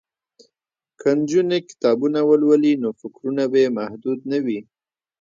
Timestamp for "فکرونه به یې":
3.01-3.69